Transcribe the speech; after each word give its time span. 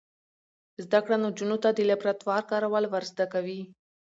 زده 0.83 0.99
کړه 1.05 1.15
نجونو 1.25 1.57
ته 1.63 1.69
د 1.73 1.79
لابراتوار 1.89 2.41
کارول 2.51 2.85
ور 2.89 3.03
زده 3.11 3.25
کوي. 3.33 3.61